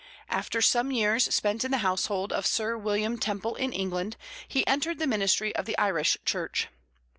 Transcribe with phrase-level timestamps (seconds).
[0.31, 4.97] After some years spent in the household of Sir William Temple in England, he entered
[4.97, 6.69] the ministry of the Irish Church.